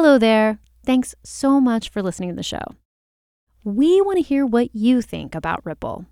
[0.00, 0.60] Hello there.
[0.86, 2.76] Thanks so much for listening to the show.
[3.64, 6.06] We want to hear what you think about Ripple.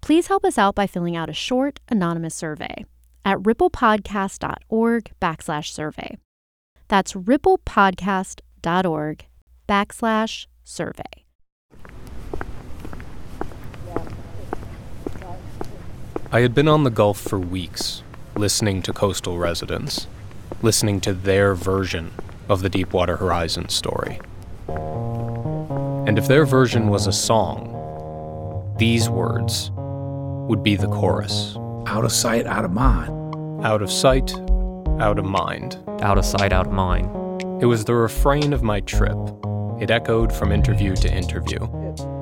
[0.00, 2.84] Please help us out by filling out a short, anonymous survey
[3.24, 6.18] at ripplepodcast.org backslash survey.
[6.86, 9.26] That's ripplepodcast.org
[9.68, 11.02] backslash survey.
[16.30, 18.04] I had been on the Gulf for weeks,
[18.36, 20.06] listening to coastal residents,
[20.62, 22.12] listening to their version
[22.48, 24.20] of the Deepwater Horizon story.
[26.06, 27.68] And if their version was a song,
[28.78, 29.70] these words
[30.48, 33.64] would be the chorus Out of sight, out of mind.
[33.64, 34.34] Out of sight,
[35.00, 35.78] out of mind.
[36.00, 37.08] Out of sight, out of mind.
[37.62, 39.16] It was the refrain of my trip.
[39.82, 41.58] It echoed from interview to interview.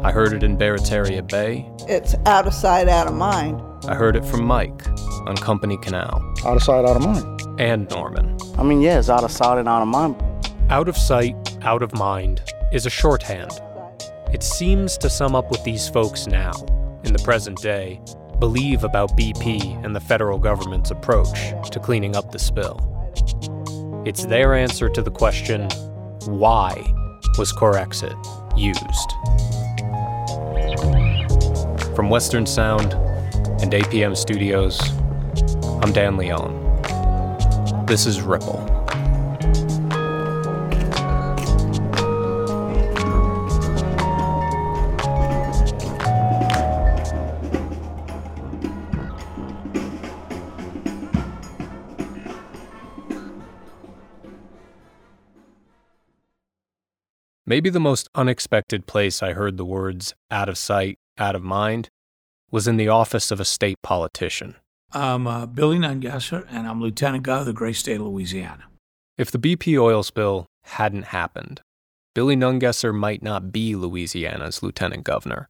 [0.02, 1.70] I heard it in Barataria Bay.
[1.86, 3.60] It's out of sight, out of mind.
[3.86, 4.88] I heard it from Mike
[5.28, 6.22] on Company Canal.
[6.46, 7.60] Out of sight, out of mind.
[7.60, 8.38] And Norman.
[8.56, 10.16] I mean, yeah, it's out of sight and out of mind.
[10.70, 12.40] Out of sight, out of mind
[12.72, 13.50] is a shorthand.
[14.32, 16.54] It seems to sum up what these folks now,
[17.04, 18.00] in the present day,
[18.38, 22.80] believe about BP and the federal government's approach to cleaning up the spill.
[24.06, 25.68] It's their answer to the question
[26.24, 26.94] why
[27.38, 28.16] was Corexit
[28.56, 29.14] used?
[31.94, 32.94] From Western Sound
[33.62, 34.80] and APM Studios,
[35.82, 36.56] I'm Dan Leone.
[37.86, 38.79] This is Ripple.
[57.50, 61.88] Maybe the most unexpected place I heard the words out of sight, out of mind
[62.52, 64.54] was in the office of a state politician.
[64.92, 68.66] I'm uh, Billy Nungesser, and I'm Lieutenant Governor of the great state of Louisiana.
[69.18, 71.60] If the BP oil spill hadn't happened,
[72.14, 75.48] Billy Nungesser might not be Louisiana's lieutenant governor.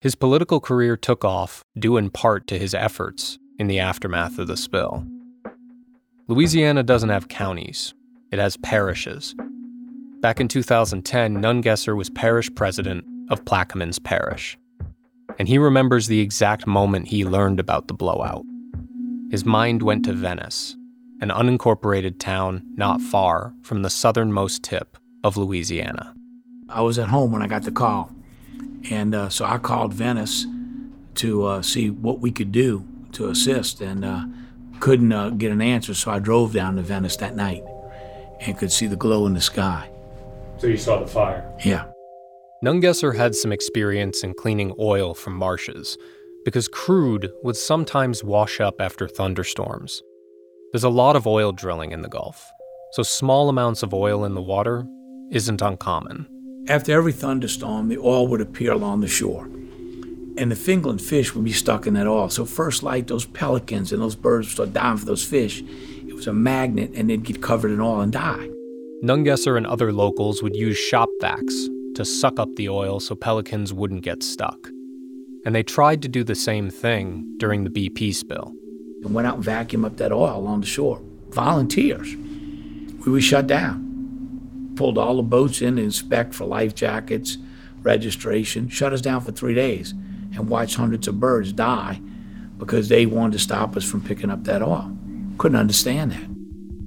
[0.00, 4.46] His political career took off due in part to his efforts in the aftermath of
[4.46, 5.04] the spill.
[6.28, 7.94] Louisiana doesn't have counties,
[8.30, 9.34] it has parishes.
[10.22, 14.56] Back in 2010, Nungesser was parish president of Plaquemines Parish.
[15.36, 18.44] And he remembers the exact moment he learned about the blowout.
[19.32, 20.76] His mind went to Venice,
[21.20, 26.14] an unincorporated town not far from the southernmost tip of Louisiana.
[26.68, 28.12] I was at home when I got the call,
[28.90, 30.46] and uh, so I called Venice
[31.16, 34.26] to uh, see what we could do to assist, and uh,
[34.78, 35.94] couldn't uh, get an answer.
[35.94, 37.64] So I drove down to Venice that night
[38.40, 39.88] and could see the glow in the sky.
[40.62, 41.52] So you saw the fire?
[41.64, 41.86] Yeah.
[42.64, 45.98] Nungesser had some experience in cleaning oil from marshes
[46.44, 50.04] because crude would sometimes wash up after thunderstorms.
[50.70, 52.48] There's a lot of oil drilling in the Gulf,
[52.92, 54.86] so small amounts of oil in the water
[55.32, 56.28] isn't uncommon.
[56.68, 59.46] After every thunderstorm, the oil would appear along the shore,
[60.36, 62.30] and the fingerling fish would be stuck in that oil.
[62.30, 65.64] So, first light, those pelicans and those birds would start dying for those fish.
[66.06, 68.48] It was a magnet, and they'd get covered in oil and die.
[69.02, 73.72] Nungesser and other locals would use shop vacs to suck up the oil so pelicans
[73.72, 74.68] wouldn't get stuck.
[75.44, 78.54] And they tried to do the same thing during the BP spill.
[79.02, 81.02] And went out and vacuumed up that oil along the shore.
[81.30, 82.14] Volunteers.
[83.04, 84.72] We were shut down.
[84.76, 87.38] Pulled all the boats in to inspect for life jackets,
[87.82, 89.94] registration, shut us down for three days,
[90.34, 92.00] and watched hundreds of birds die
[92.56, 94.96] because they wanted to stop us from picking up that oil.
[95.38, 96.31] Couldn't understand that.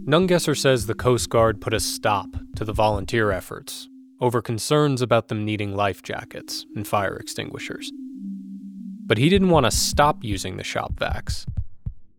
[0.07, 2.27] Nungesser says the Coast Guard put a stop
[2.57, 3.89] to the volunteer efforts
[4.21, 7.91] over concerns about them needing life jackets and fire extinguishers.
[9.07, 11.47] But he didn't want to stop using the shop vacs.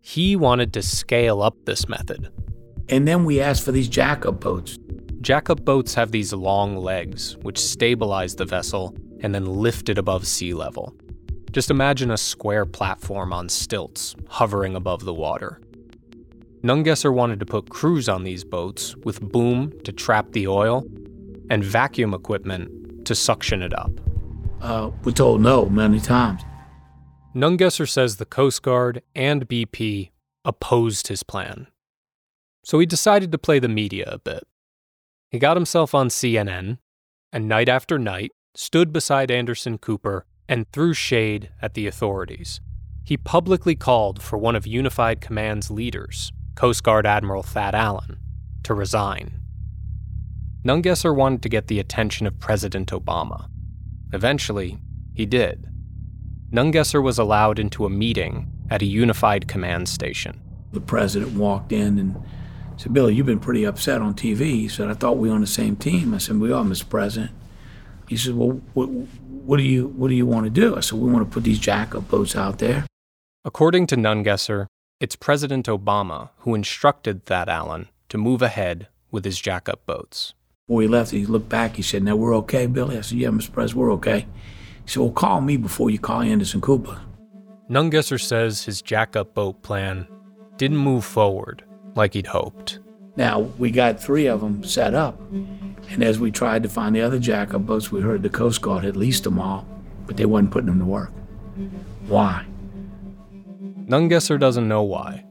[0.01, 2.33] He wanted to scale up this method.
[2.89, 4.79] And then we asked for these jack-up boats.
[5.21, 10.27] Jack-up boats have these long legs which stabilize the vessel and then lift it above
[10.27, 10.93] sea level.
[11.53, 15.61] Just imagine a square platform on stilts hovering above the water.
[16.63, 20.85] Nungesser wanted to put crews on these boats with boom to trap the oil
[21.51, 23.93] and vacuum equipment to suction it up.
[24.61, 26.43] Uh, we told no many times.
[27.35, 30.11] Nungesser says the Coast Guard and BP
[30.45, 31.67] opposed his plan.
[32.65, 34.45] So he decided to play the media a bit.
[35.31, 36.79] He got himself on CNN,
[37.33, 42.61] and night after night stood beside Anderson Cooper and threw shade at the authorities.
[43.05, 48.19] He publicly called for one of Unified Command's leaders, Coast Guard Admiral Thad Allen,
[48.65, 49.31] to resign.
[50.65, 53.49] Nungesser wanted to get the attention of President Obama.
[54.13, 54.79] Eventually,
[55.15, 55.67] he did.
[56.51, 60.41] Nungesser was allowed into a meeting at a unified command station.
[60.73, 62.23] The president walked in and
[62.79, 64.41] said, Billy, you've been pretty upset on TV.
[64.47, 66.15] He said, I thought we were on the same team.
[66.15, 66.89] I said, we are, Mr.
[66.89, 67.33] President.
[68.09, 70.75] He said, well, what, what do you what do you want to do?
[70.75, 72.87] I said, we want to put these jack-up boats out there.
[73.45, 74.67] According to Nungesser,
[74.99, 80.33] it's President Obama who instructed Thad Allen to move ahead with his jack-up boats.
[80.69, 81.77] When he left, he looked back.
[81.77, 82.97] He said, now we're okay, Billy?
[82.97, 83.53] I said, yeah, Mr.
[83.53, 84.21] President, we're okay.
[84.85, 86.99] He said, well, call me before you call Anderson Cooper.
[87.71, 90.09] Nungesser says his jack-up boat plan
[90.57, 91.63] didn't move forward
[91.95, 92.79] like he'd hoped.
[93.17, 97.03] Now, we got three of them set up, and as we tried to find the
[97.03, 99.67] other jack-up boats, we heard the Coast Guard had leased them all,
[100.07, 101.13] but they wasn't putting them to work.
[102.09, 102.47] Why?
[103.89, 105.25] Nungesser doesn't know why,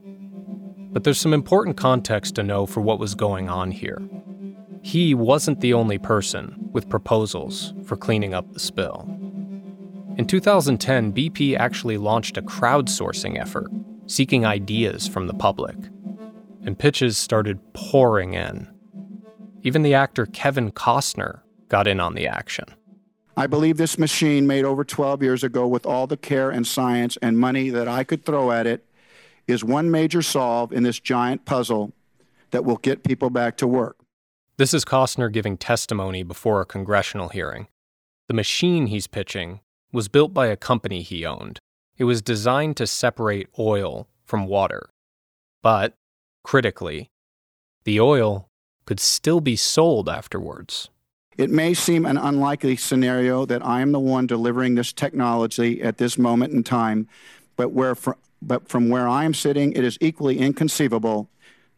[0.91, 4.01] but there's some important context to know for what was going on here.
[4.81, 9.09] He wasn't the only person with proposals for cleaning up the spill.
[10.17, 13.69] In 2010, BP actually launched a crowdsourcing effort
[14.07, 15.75] seeking ideas from the public
[16.63, 18.67] and pitches started pouring in.
[19.63, 22.65] Even the actor Kevin Costner got in on the action.
[23.37, 27.17] I believe this machine made over 12 years ago with all the care and science
[27.21, 28.85] and money that I could throw at it
[29.45, 31.91] is one major solve in this giant puzzle
[32.51, 33.97] that will get people back to work.
[34.57, 37.67] This is Costner giving testimony before a congressional hearing.
[38.29, 39.59] The machine he's pitching
[39.91, 41.59] was built by a company he owned.
[41.97, 44.89] It was designed to separate oil from water.
[45.61, 45.97] But
[46.43, 47.09] critically,
[47.83, 48.47] the oil
[48.85, 50.89] could still be sold afterwards.
[51.37, 55.97] It may seem an unlikely scenario that I am the one delivering this technology at
[55.97, 57.07] this moment in time,
[57.57, 58.11] but, where fr-
[58.41, 61.29] but from where I am sitting, it is equally inconceivable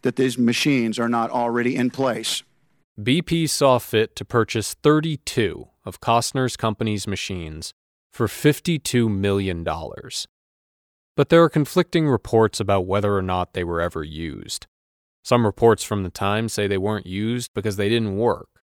[0.03, 2.43] that these machines are not already in place.
[3.01, 7.73] BP saw fit to purchase 32 of Costner's company's machines
[8.11, 9.63] for $52 million.
[11.15, 14.67] But there are conflicting reports about whether or not they were ever used.
[15.23, 18.56] Some reports from the time say they weren't used because they didn't work.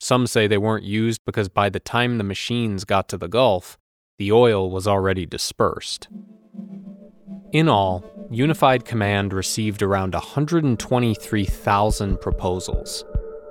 [0.00, 3.78] Some say they weren't used because by the time the machines got to the Gulf,
[4.18, 6.08] the oil was already dispersed.
[7.52, 13.04] In all, Unified Command received around 123,000 proposals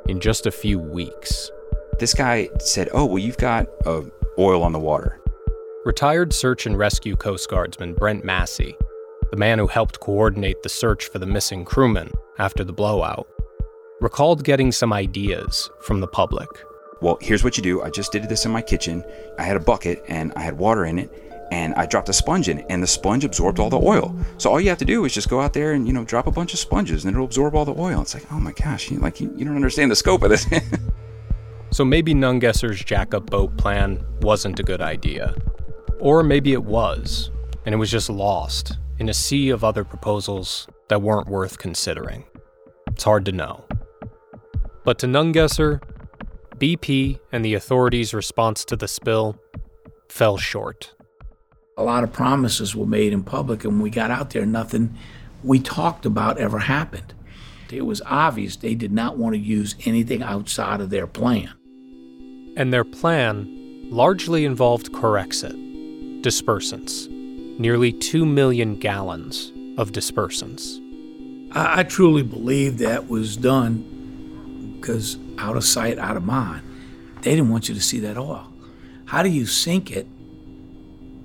[0.08, 1.50] in just a few weeks.
[1.98, 4.02] This guy said, Oh, well, you've got uh,
[4.38, 5.22] oil on the water.
[5.86, 8.76] Retired search and rescue Coast Guardsman Brent Massey,
[9.32, 13.28] the man who helped coordinate the search for the missing crewmen after the blowout,
[14.06, 16.48] recalled getting some ideas from the public.
[17.02, 17.81] Well, here's what you do.
[17.81, 19.04] I just did this in my kitchen.
[19.40, 21.10] I had a bucket and I had water in it
[21.52, 24.16] and I dropped a sponge in it and the sponge absorbed all the oil.
[24.38, 26.28] So all you have to do is just go out there and, you know, drop
[26.28, 28.00] a bunch of sponges and it'll absorb all the oil.
[28.04, 30.46] It's like, oh my gosh, you, like you, you don't understand the scope of this.
[31.72, 35.34] so maybe Nungesser's jack-up boat plan wasn't a good idea.
[36.00, 37.31] Or maybe it was,
[37.66, 42.25] and it was just lost in a sea of other proposals that weren't worth considering.
[42.92, 43.66] It's hard to know.
[44.86, 45.82] But to Nungesser,
[46.58, 49.36] BP and the authorities' response to the spill
[50.08, 50.94] fell short.
[51.76, 54.96] A lot of promises were made in public, and when we got out there, nothing
[55.44, 57.16] we talked about ever happened.
[57.72, 61.52] It was obvious they did not want to use anything outside of their plan.
[62.56, 63.48] And their plan
[63.90, 67.10] largely involved Corexit, dispersants,
[67.60, 70.80] nearly 2 million gallons of dispersants.
[71.54, 73.92] I, I truly believe that was done
[74.86, 76.62] because out of sight, out of mind.
[77.22, 78.54] They didn't want you to see that oil.
[79.06, 80.06] How do you sink it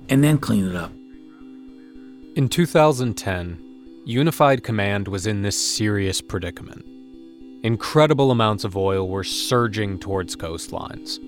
[0.09, 0.91] and then clean it up?
[2.35, 3.59] In 2010,
[4.05, 6.85] Unified Command was in this serious predicament.
[7.63, 11.19] Incredible amounts of oil were surging towards coastlines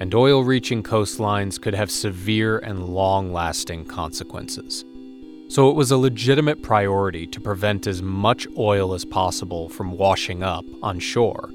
[0.00, 4.84] and oil reaching coastlines could have severe and long lasting consequences.
[5.48, 10.42] So it was a legitimate priority to prevent as much oil as possible from washing
[10.42, 11.50] up on shore.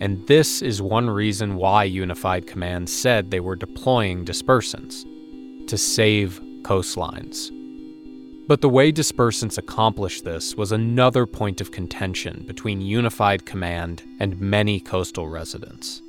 [0.00, 5.04] And this is one reason why Unified Command said they were deploying dispersants
[5.66, 7.50] to save coastlines.
[8.46, 14.40] But the way dispersants accomplished this was another point of contention between Unified Command and
[14.40, 16.00] many coastal residents.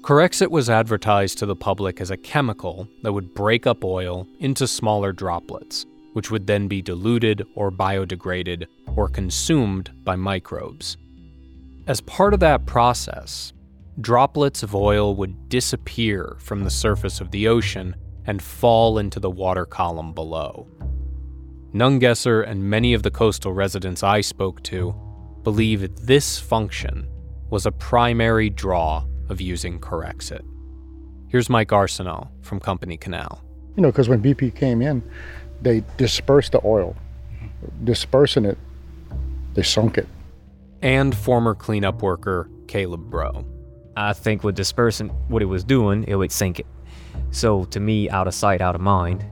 [0.00, 4.66] Corexit was advertised to the public as a chemical that would break up oil into
[4.66, 10.96] smaller droplets, which would then be diluted or biodegraded or consumed by microbes.
[11.86, 13.52] As part of that process,
[14.00, 17.94] droplets of oil would disappear from the surface of the ocean
[18.26, 20.66] and fall into the water column below.
[21.74, 24.94] Nungesser and many of the coastal residents I spoke to
[25.42, 27.06] believe this function
[27.50, 30.42] was a primary draw of using Corexit.
[31.28, 33.44] Here's Mike Arsenault from Company Canal.
[33.76, 35.02] You know, because when BP came in,
[35.60, 36.96] they dispersed the oil.
[37.82, 38.56] Dispersing it,
[39.52, 40.08] they sunk it.
[40.84, 43.46] And former cleanup worker Caleb Bro.
[43.96, 46.66] I think with dispersant, what it was doing, it would sink it.
[47.30, 49.24] So to me, out of sight, out of mind.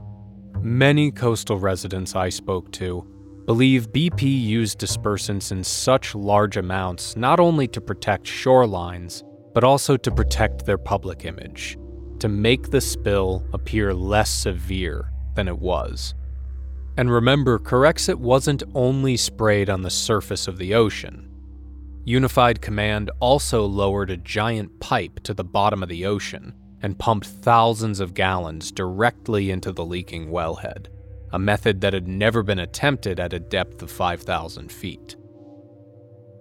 [0.61, 3.07] Many coastal residents I spoke to
[3.45, 9.21] believe BP used dispersants in such large amounts not only to protect shorelines,
[9.53, 11.77] but also to protect their public image,
[12.17, 16.15] to make the spill appear less severe than it was.
[16.97, 21.29] And remember, Corexit wasn't only sprayed on the surface of the ocean.
[22.05, 27.25] Unified Command also lowered a giant pipe to the bottom of the ocean and pumped
[27.25, 30.87] thousands of gallons directly into the leaking wellhead,
[31.31, 35.15] a method that had never been attempted at a depth of 5,000 feet.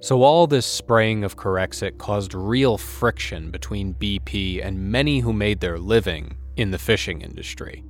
[0.00, 5.61] So, all this spraying of Corexit caused real friction between BP and many who made
[5.61, 7.85] their living in the fishing industry.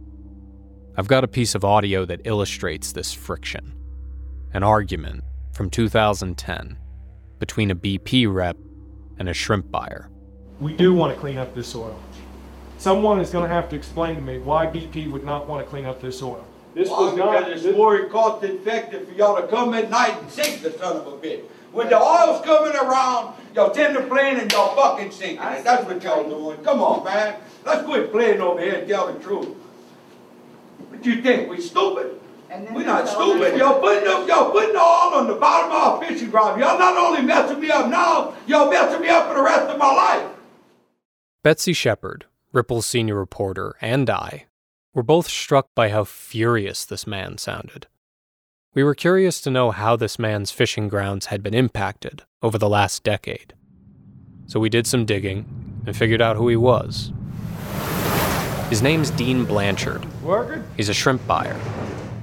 [0.95, 3.73] I've got a piece of audio that illustrates this friction
[4.53, 5.25] an argument
[5.55, 6.77] from 2010
[7.43, 8.57] between a BP rep
[9.19, 10.09] and a shrimp buyer.
[10.61, 12.01] We do want to clean up this oil.
[12.79, 15.69] Someone is going to have to explain to me why BP would not want to
[15.69, 16.47] clean up this oil.
[16.73, 17.01] This Why?
[17.01, 17.47] was not.
[17.47, 20.99] Because it's more cost effective for y'all to come at night and sink the son
[20.99, 21.43] of a bitch.
[21.73, 25.65] When the oil's coming around, y'all tend to plane and y'all fucking sinking it.
[25.65, 26.63] That's what y'all doing.
[26.63, 27.41] Come on, man.
[27.67, 29.49] Let's quit playing over here and tell the truth.
[30.91, 31.51] What you think?
[31.51, 32.21] We stupid?
[32.71, 33.57] We're not stupid.
[33.57, 36.61] Y'all putting up, y'all putting the oil on the bottom of our fishing ground.
[36.61, 39.79] Y'all not only messing me up now, y'all messing me up for the rest of
[39.79, 40.31] my life.
[41.43, 44.47] Betsy Shepard, Ripple's senior reporter, and I
[44.93, 47.87] were both struck by how furious this man sounded.
[48.75, 52.69] We were curious to know how this man's fishing grounds had been impacted over the
[52.69, 53.55] last decade.
[54.47, 55.47] So we did some digging
[55.87, 57.13] and figured out who he was.
[58.69, 60.05] His name's Dean Blanchard.
[60.23, 60.65] Working?
[60.77, 61.59] He's a shrimp buyer.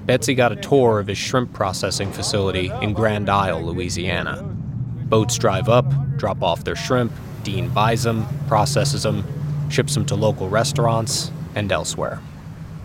[0.09, 4.41] Betsy got a tour of his shrimp processing facility in Grand Isle, Louisiana.
[4.41, 5.85] Boats drive up,
[6.17, 7.11] drop off their shrimp,
[7.43, 9.23] Dean buys them, processes them,
[9.69, 12.19] ships them to local restaurants and elsewhere.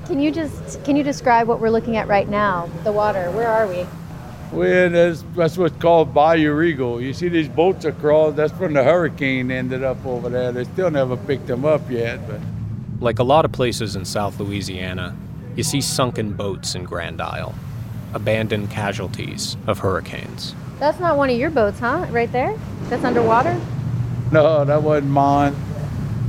[0.05, 2.69] Can you just can you describe what we're looking at right now?
[2.83, 3.31] The water.
[3.31, 3.87] Where are we?
[4.53, 7.03] Well, that's, that's what's called Bayou Rigaud.
[7.03, 10.53] You see these boats across, that's from the hurricane ended up over there.
[10.53, 12.41] They still never picked them up yet, but
[13.01, 15.17] Like a lot of places in South Louisiana,
[15.57, 17.55] you see sunken boats in Grand Isle,
[18.13, 20.55] abandoned casualties of hurricanes.
[20.79, 22.07] That's not one of your boats, huh?
[22.11, 22.57] Right there?
[22.89, 23.61] That's underwater?
[24.33, 25.55] no, that wasn't mine.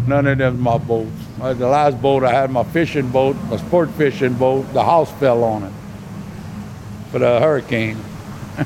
[0.07, 1.09] None of them my boats.
[1.41, 5.11] Uh, The last boat I had, my fishing boat, my sport fishing boat, the house
[5.13, 5.73] fell on it
[7.11, 7.97] for the hurricane.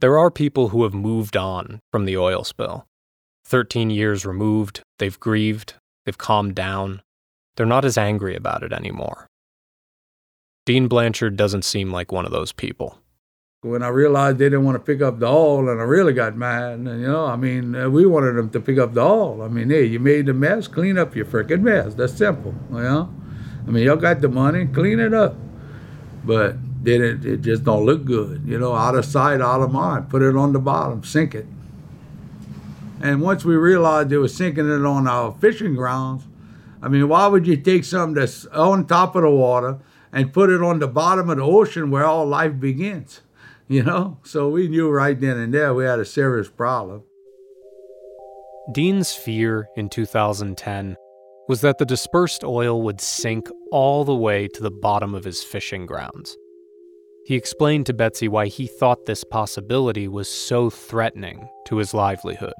[0.00, 2.86] There are people who have moved on from the oil spill.
[3.44, 5.74] 13 years removed, they've grieved,
[6.04, 7.02] they've calmed down,
[7.56, 9.26] they're not as angry about it anymore.
[10.64, 12.98] Dean Blanchard doesn't seem like one of those people.
[13.62, 16.36] When I realized they didn't want to pick up the oil, and I really got
[16.36, 16.74] mad.
[16.74, 19.42] And, you know, I mean, uh, we wanted them to pick up the oil.
[19.42, 21.94] I mean, hey, you made the mess, clean up your freaking mess.
[21.94, 23.12] That's simple, you know.
[23.66, 25.36] I mean, y'all got the money, clean it up.
[26.24, 28.74] But then it, it just don't look good, you know.
[28.74, 30.10] Out of sight, out of mind.
[30.10, 31.46] Put it on the bottom, sink it.
[33.00, 36.24] And once we realized they were sinking it on our fishing grounds,
[36.82, 39.78] I mean, why would you take something that's on top of the water
[40.12, 43.20] and put it on the bottom of the ocean where all life begins?
[43.68, 44.18] You know?
[44.24, 47.04] So we knew right then and there we had a serious problem.
[48.72, 50.96] Dean's fear in 2010
[51.48, 55.42] was that the dispersed oil would sink all the way to the bottom of his
[55.42, 56.36] fishing grounds.
[57.24, 62.52] He explained to Betsy why he thought this possibility was so threatening to his livelihood.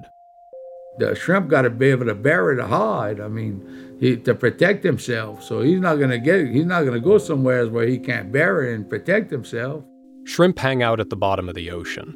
[0.99, 3.21] The shrimp got to be able to bury the hide.
[3.21, 5.45] I mean, he, to protect himself.
[5.45, 6.49] So he's not gonna get.
[6.49, 9.85] He's not gonna go somewhere where he can't bury and protect himself.
[10.25, 12.13] Shrimp hang out at the bottom of the ocean.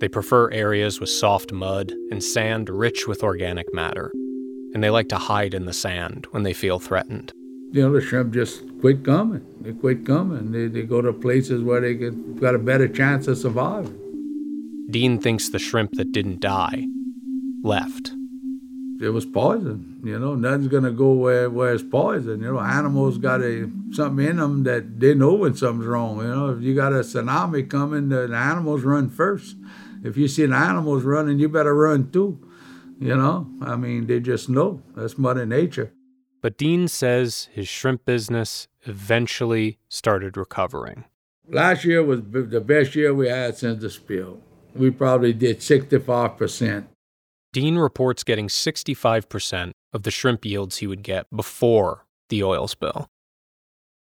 [0.00, 4.10] They prefer areas with soft mud and sand rich with organic matter,
[4.74, 7.32] and they like to hide in the sand when they feel threatened.
[7.70, 9.46] You know, the shrimp just quit coming.
[9.60, 10.50] They quit coming.
[10.50, 13.96] They, they go to places where they get, got a better chance of surviving.
[14.90, 16.86] Dean thinks the shrimp that didn't die
[17.62, 18.12] left.
[19.00, 20.00] It was poison.
[20.04, 22.42] You know, nothing's gonna go where where it's poison.
[22.42, 26.18] You know, animals got a something in them that they know when something's wrong.
[26.18, 29.56] You know, if you got a tsunami coming, the, the animals run first.
[30.04, 32.46] If you see the animals running, you better run too.
[32.98, 34.82] You know, I mean, they just know.
[34.94, 35.92] That's Mother Nature.
[36.42, 41.04] But Dean says his shrimp business eventually started recovering.
[41.48, 44.40] Last year was the best year we had since the spill.
[44.74, 46.86] We probably did 65%.
[47.52, 53.08] Dean reports getting 65% of the shrimp yields he would get before the oil spill.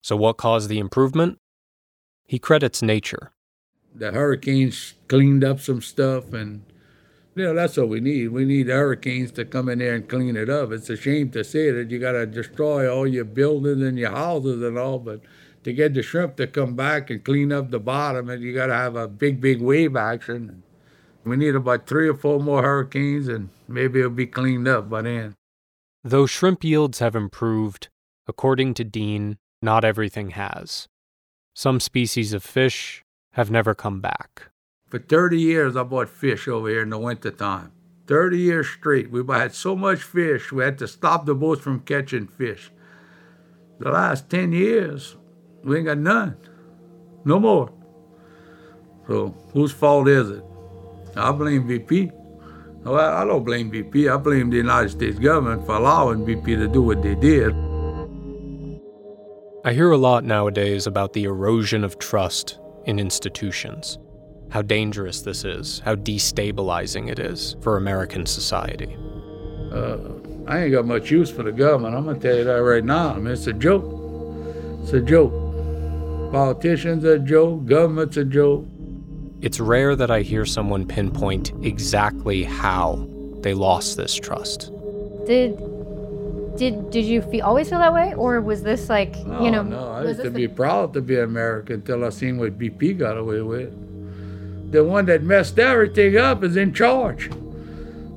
[0.01, 1.39] So, what caused the improvement?
[2.25, 3.33] He credits nature.
[3.95, 6.63] the hurricanes cleaned up some stuff, and
[7.35, 8.29] you know that's what we need.
[8.29, 10.71] We need hurricanes to come in there and clean it up.
[10.73, 14.13] It's a shame to say that you got to destroy all your buildings and your
[14.13, 15.21] houses and all, but
[15.65, 18.67] to get the shrimp to come back and clean up the bottom, and you got
[18.67, 20.63] to have a big, big wave action.
[21.25, 25.03] We need about three or four more hurricanes, and maybe it'll be cleaned up by
[25.03, 25.35] then.
[26.03, 27.89] Though shrimp yields have improved,
[28.27, 30.89] according to Dean, not everything has.
[31.55, 34.49] Some species of fish have never come back.
[34.89, 37.73] For 30 years, I bought fish over here in the wintertime.
[38.09, 39.11] 30 years straight.
[39.11, 42.71] We had so much fish, we had to stop the boats from catching fish.
[43.79, 45.17] The last 10 years,
[45.63, 46.37] we ain't got none.
[47.25, 47.73] No more.
[49.07, 50.45] So, whose fault is it?
[51.17, 52.13] I blame BP.
[52.85, 54.13] Well, I don't blame BP.
[54.13, 57.55] I blame the United States government for allowing BP to do what they did.
[59.65, 63.99] I hear a lot nowadays about the erosion of trust in institutions.
[64.51, 68.97] How dangerous this is, how destabilizing it is for American society.
[69.71, 69.99] Uh,
[70.47, 71.95] I ain't got much use for the government.
[71.95, 73.15] I'm gonna tell you that right now.
[73.15, 73.85] I mean, it's a joke.
[74.83, 75.33] It's a joke.
[76.33, 77.65] Politicians are a joke.
[77.67, 78.67] Government's a joke.
[79.43, 83.09] It's rare that I hear someone pinpoint exactly how
[83.41, 84.71] they lost this trust.
[85.27, 85.59] Did
[86.57, 89.65] did did you feel, always feel that way, or was this like no, you know?
[89.65, 93.19] No, I used to be proud to be American until I seen what BP got
[93.19, 94.71] away with.
[94.71, 97.29] The one that messed everything up is in charge.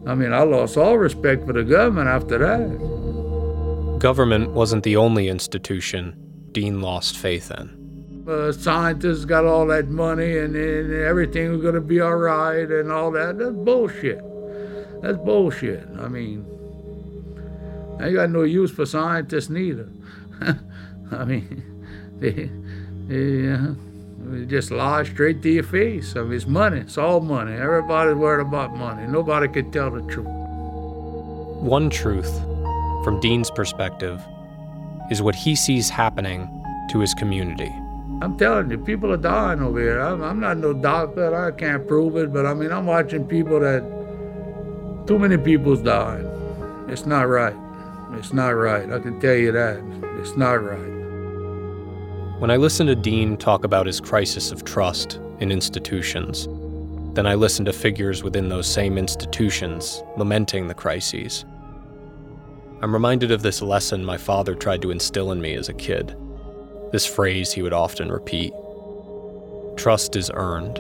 [0.06, 3.98] I mean, I lost all respect for the government after that.
[4.00, 6.16] Government wasn't the only institution
[6.52, 7.85] Dean lost faith in.
[8.28, 12.70] Uh, scientists got all that money and, and everything was going to be all right
[12.72, 13.38] and all that.
[13.38, 14.20] That's bullshit.
[15.02, 15.88] That's bullshit.
[16.00, 16.44] I mean,
[18.00, 19.90] I got no use for scientists neither.
[21.12, 21.64] I mean,
[22.20, 22.50] they,
[23.08, 23.76] they, uh,
[24.32, 26.16] they just lie straight to your face.
[26.16, 26.80] I mean, it's money.
[26.80, 27.54] It's all money.
[27.54, 29.06] Everybody's worried about money.
[29.06, 30.26] Nobody can tell the truth.
[30.26, 32.34] One truth,
[33.04, 34.20] from Dean's perspective,
[35.12, 36.50] is what he sees happening
[36.90, 37.72] to his community.
[38.22, 40.00] I'm telling you, people are dying over here.
[40.00, 41.36] I'm, I'm not no doctor.
[41.36, 43.84] I can't prove it, but I mean, I'm watching people that
[45.06, 46.26] too many people's dying.
[46.88, 47.56] It's not right.
[48.14, 48.90] It's not right.
[48.90, 49.78] I can tell you that.
[50.20, 52.40] It's not right.
[52.40, 56.48] When I listen to Dean talk about his crisis of trust in institutions,
[57.16, 61.46] then I listen to figures within those same institutions lamenting the crises.
[62.82, 66.16] I'm reminded of this lesson my father tried to instill in me as a kid.
[66.96, 68.54] This phrase he would often repeat
[69.76, 70.78] Trust is earned.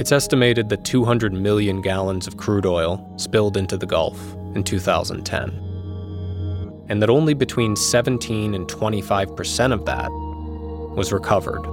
[0.00, 4.20] It's estimated that 200 million gallons of crude oil spilled into the Gulf
[4.56, 11.64] in 2010, and that only between 17 and 25 percent of that was recovered.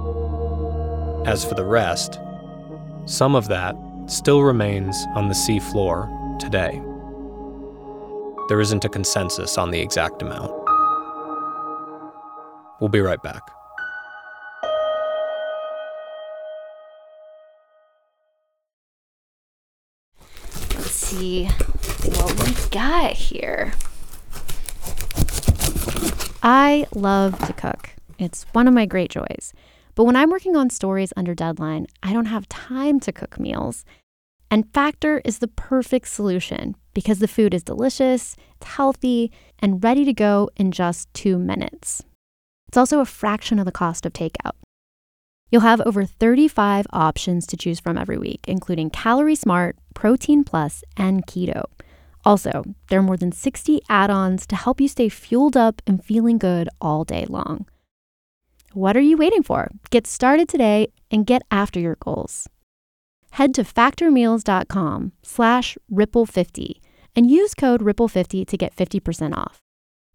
[1.26, 2.20] As for the rest,
[3.06, 3.74] some of that
[4.06, 6.80] still remains on the seafloor today.
[8.48, 10.65] There isn't a consensus on the exact amount.
[12.80, 13.42] We'll be right back.
[20.74, 23.72] Let's see what we got here.
[26.42, 27.90] I love to cook.
[28.18, 29.52] It's one of my great joys.
[29.94, 33.84] But when I'm working on stories under deadline, I don't have time to cook meals.
[34.50, 40.04] And Factor is the perfect solution because the food is delicious, it's healthy, and ready
[40.04, 42.04] to go in just two minutes.
[42.76, 44.52] It's also a fraction of the cost of takeout.
[45.50, 50.84] You'll have over 35 options to choose from every week, including Calorie Smart, Protein Plus,
[50.94, 51.64] and Keto.
[52.26, 56.04] Also, there are more than 60 add ons to help you stay fueled up and
[56.04, 57.66] feeling good all day long.
[58.74, 59.70] What are you waiting for?
[59.88, 62.46] Get started today and get after your goals.
[63.30, 66.80] Head to factormeals.com slash ripple50
[67.16, 69.62] and use code ripple50 to get 50% off.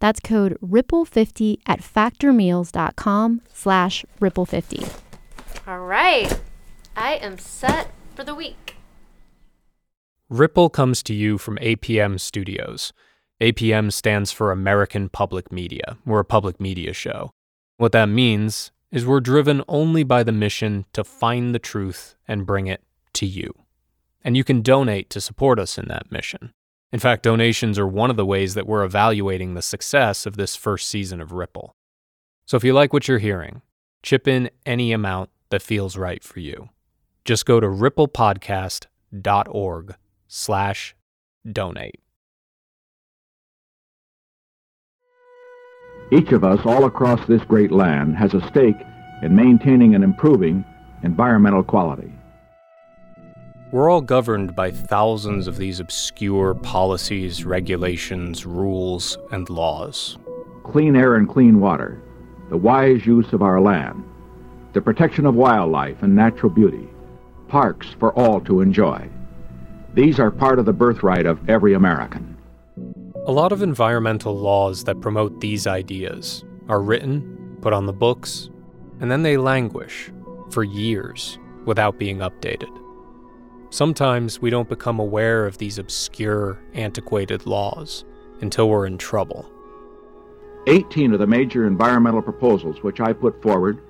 [0.02, 4.94] That's code ripple50 at factormeals.com slash ripple50.
[5.68, 6.42] All right.
[6.98, 8.76] I am set for the week.
[10.28, 12.92] Ripple comes to you from APM Studios.
[13.40, 15.98] APM stands for American Public Media.
[16.06, 17.32] We're a public media show.
[17.78, 22.46] What that means is we're driven only by the mission to find the truth and
[22.46, 22.84] bring it
[23.14, 23.54] to you.
[24.24, 26.54] And you can donate to support us in that mission.
[26.93, 30.58] In fact, donations are one of the ways that we're evaluating the success of this
[30.58, 31.73] first season of Ripple.
[32.45, 33.62] So if you like what you're hearing,
[34.04, 36.67] chip in any amount that feels right for you.
[37.23, 39.95] Just go to ripplepodcast.org
[40.27, 40.95] slash
[41.49, 42.01] donate.
[46.12, 48.75] Each of us all across this great land has a stake
[49.21, 50.65] in maintaining and improving
[51.04, 52.12] environmental quality.
[53.71, 60.17] We're all governed by thousands of these obscure policies, regulations, rules, and laws.
[60.63, 62.01] Clean air and clean water,
[62.49, 64.03] the wise use of our land,
[64.73, 66.89] the protection of wildlife and natural beauty,
[67.47, 69.07] parks for all to enjoy.
[69.93, 72.36] These are part of the birthright of every American.
[73.25, 78.49] A lot of environmental laws that promote these ideas are written, put on the books,
[78.99, 80.12] and then they languish
[80.49, 82.81] for years without being updated.
[83.71, 88.03] Sometimes we don't become aware of these obscure, antiquated laws
[88.41, 89.49] until we're in trouble.
[90.67, 93.81] 18 of the major environmental proposals which I put forward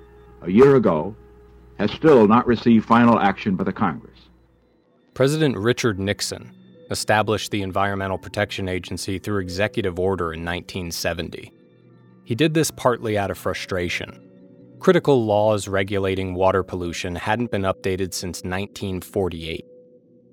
[0.42, 1.16] a year ago
[1.80, 4.20] has still not received final action by the Congress.
[5.14, 6.54] President Richard Nixon
[6.88, 11.52] established the Environmental Protection Agency through executive order in 1970.
[12.22, 14.28] He did this partly out of frustration.
[14.78, 19.64] Critical laws regulating water pollution hadn't been updated since 1948.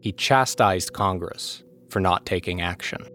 [0.01, 3.05] He chastised Congress for not taking action.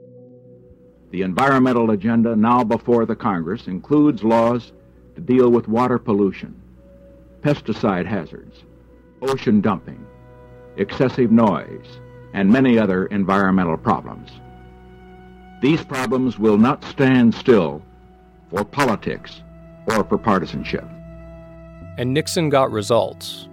[1.10, 4.72] The environmental agenda now before the Congress includes laws
[5.14, 6.60] to deal with water pollution,
[7.40, 8.64] pesticide hazards,
[9.22, 10.04] ocean dumping,
[10.76, 12.00] excessive noise,
[12.32, 14.30] and many other environmental problems.
[15.62, 17.80] These problems will not stand still
[18.50, 19.42] for politics
[19.86, 20.84] or for partisanship.
[21.96, 23.48] And Nixon got results.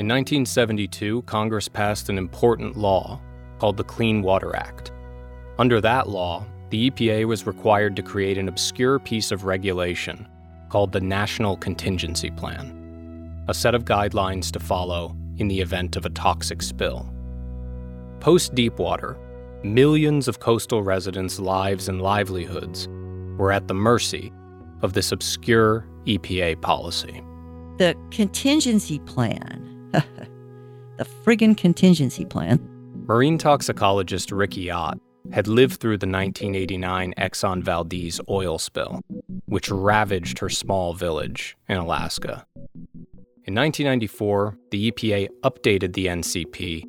[0.00, 3.20] In 1972, Congress passed an important law
[3.58, 4.92] called the Clean Water Act.
[5.58, 10.26] Under that law, the EPA was required to create an obscure piece of regulation
[10.70, 16.06] called the National Contingency Plan, a set of guidelines to follow in the event of
[16.06, 17.06] a toxic spill.
[18.20, 19.18] Post Deepwater,
[19.62, 22.88] millions of coastal residents' lives and livelihoods
[23.36, 24.32] were at the mercy
[24.80, 27.22] of this obscure EPA policy.
[27.76, 29.69] The contingency plan.
[30.96, 32.60] the friggin' contingency plan.
[33.06, 34.98] Marine toxicologist Riki Ott
[35.32, 39.00] had lived through the 1989 Exxon Valdez oil spill,
[39.46, 42.46] which ravaged her small village in Alaska.
[43.44, 46.84] In 1994, the EPA updated the NCP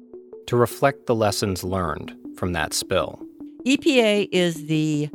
[0.48, 3.20] to reflect the lessons learned from that spill.
[3.66, 5.10] EPA is the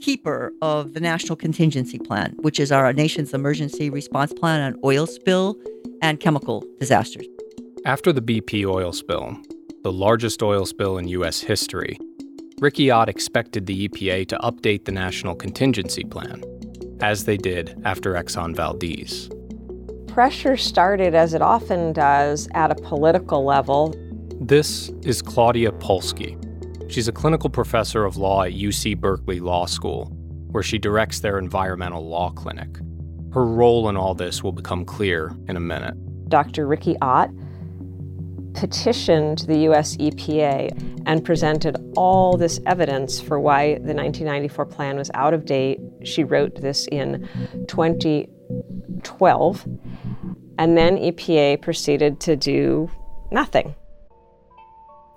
[0.00, 5.06] keeper of the National Contingency Plan, which is our nation's emergency response plan on oil
[5.06, 5.56] spill
[6.02, 7.26] and chemical disasters.
[7.84, 9.36] After the BP oil spill,
[9.82, 11.40] the largest oil spill in U.S.
[11.40, 11.98] history,
[12.60, 16.42] Riki Ott expected the EPA to update the National Contingency Plan,
[17.00, 19.30] as they did after Exxon Valdez.
[20.08, 23.94] Pressure started, as it often does, at a political level.
[24.40, 26.36] This is Claudia Polsky.
[26.88, 30.06] She's a clinical professor of law at UC Berkeley Law School,
[30.50, 32.78] where she directs their environmental law clinic.
[33.32, 35.94] Her role in all this will become clear in a minute.
[36.30, 36.66] Dr.
[36.66, 37.28] Riki Ott
[38.54, 40.70] petitioned the US EPA
[41.04, 45.78] and presented all this evidence for why the 1994 plan was out of date.
[46.04, 47.28] She wrote this in
[47.68, 49.66] 2012.
[50.58, 52.90] And then EPA proceeded to do
[53.30, 53.74] nothing.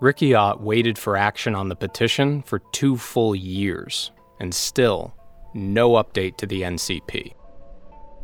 [0.01, 5.13] Riki Ott waited for action on the petition for two full years, and still
[5.53, 7.35] no update to the NCP.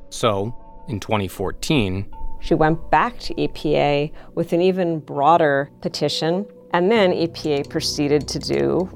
[0.10, 0.56] So,
[0.88, 7.70] in 2014, she went back to EPA with an even broader petition, and then EPA
[7.70, 8.90] proceeded to do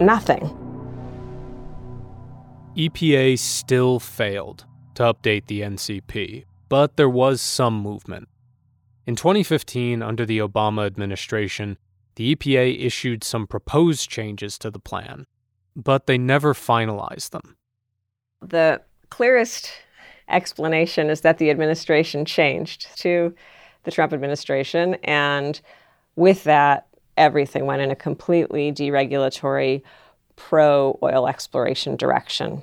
[0.00, 0.42] nothing.
[2.76, 4.64] EPA still failed
[4.96, 8.28] to update the NCP, but there was some movement.
[9.06, 11.78] In 2015, under the Obama administration,
[12.16, 15.26] the EPA issued some proposed changes to the plan,
[15.76, 17.56] but they never finalized them.
[18.40, 19.70] The clearest
[20.28, 23.32] explanation is that the administration changed to
[23.84, 25.60] the Trump administration, and
[26.16, 29.82] with that, everything went in a completely deregulatory,
[30.34, 32.60] pro oil exploration direction.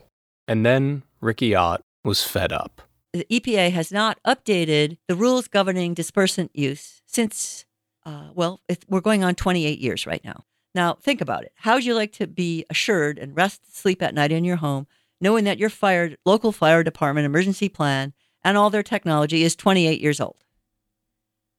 [0.49, 2.82] And then Riki Ott was fed up
[3.13, 7.65] the EPA has not updated the rules governing dispersant use since,
[8.06, 10.43] uh, well, we're going on 28 years right now.
[10.73, 11.52] Now, think about it.
[11.56, 14.88] How would you like to be assured and rest, sleep at night in your home,
[15.21, 20.02] knowing that your fire, local fire department emergency plan and all their technology is 28
[20.02, 20.43] years old?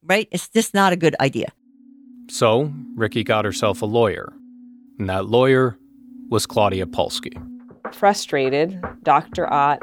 [0.03, 0.27] Right?
[0.33, 1.53] It's just not a good idea.
[2.29, 4.33] So, Riki got herself a lawyer,
[4.99, 5.79] and that lawyer
[6.31, 7.40] was Claudia Polsky.
[7.93, 9.51] Frustrated, Dr.
[9.53, 9.81] Ott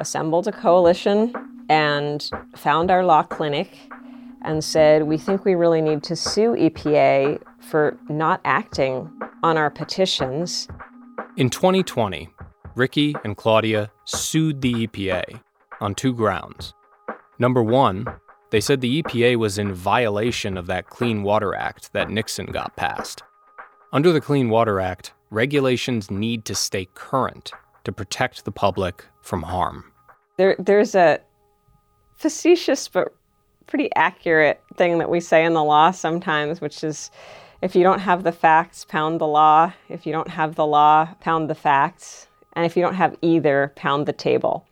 [0.00, 1.32] assembled a coalition
[1.68, 3.78] and found our law clinic
[4.42, 9.10] and said, We think we really need to sue EPA for not acting
[9.42, 10.66] on our petitions.
[11.36, 12.28] In 2020,
[12.74, 15.40] Riki and Claudia sued the EPA
[15.80, 16.74] on two grounds.
[17.38, 18.06] Number one,
[18.50, 22.74] They said the EPA was in violation of that Clean Water Act that Nixon got
[22.74, 23.22] passed.
[23.92, 27.52] Under the Clean Water Act, regulations need to stay current
[27.84, 29.89] to protect the public from harm.
[30.40, 31.20] There, there's a
[32.16, 33.14] facetious but
[33.66, 37.10] pretty accurate thing that we say in the law sometimes, which is
[37.60, 39.70] if you don't have the facts, pound the law.
[39.90, 42.26] If you don't have the law, pound the facts.
[42.54, 44.64] And if you don't have either, pound the table.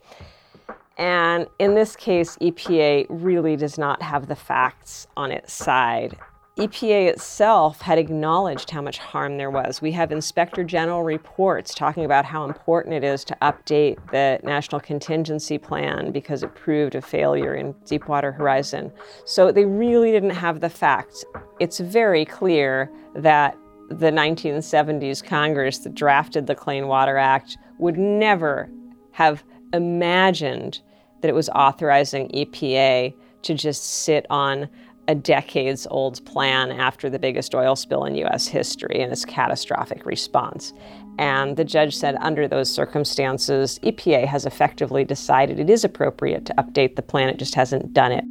[0.97, 6.17] And in this case, EPA really does not have the facts on its side.
[6.59, 9.81] EPA itself had acknowledged how much harm there was.
[9.81, 14.81] We have Inspector General reports talking about how important it is to update the National
[14.81, 18.91] Contingency Plan because it proved a failure in Deepwater Horizon.
[19.25, 21.25] So they really didn't have the facts.
[21.61, 23.57] It's very clear that
[23.89, 28.69] the 1970s Congress that drafted the Clean Water Act would never
[29.13, 30.81] have imagined
[31.21, 34.69] that it was authorizing EPA to just sit on
[35.09, 40.05] a decades old plan after the biggest oil spill in US history and its catastrophic
[40.05, 40.75] response.
[41.19, 46.55] And the judge said, under those circumstances, EPA has effectively decided it is appropriate to
[46.55, 48.25] update the plan, it just hasn't done it.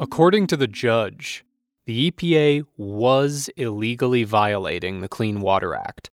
[0.00, 1.44] According to the judge,
[1.86, 6.10] the EPA was illegally violating the Clean Water Act.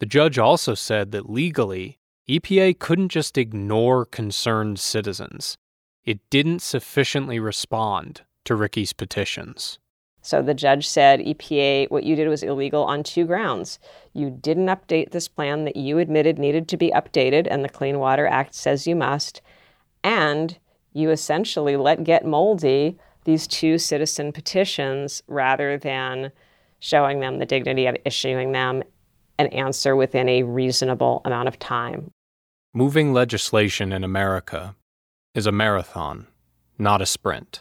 [0.00, 5.58] The judge also said that legally, EPA couldn't just ignore concerned citizens.
[6.04, 9.78] It didn't sufficiently respond to Riki's petitions.
[10.22, 13.80] So the judge said, EPA, what you did was illegal on two grounds.
[14.12, 17.98] You didn't update this plan that you admitted needed to be updated, and the Clean
[17.98, 19.42] Water Act says you must.
[20.04, 20.56] And
[20.92, 26.30] you essentially let get moldy these two citizen petitions rather than
[26.78, 28.82] showing them the dignity of issuing them
[29.38, 32.10] an answer within a reasonable amount of time.
[32.74, 34.76] Moving legislation in America
[35.34, 36.26] is a marathon,
[36.78, 37.60] not a sprint.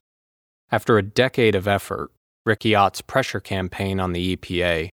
[0.72, 2.12] After a decade of effort,
[2.46, 4.90] Riki Ott's pressure campaign on the EPA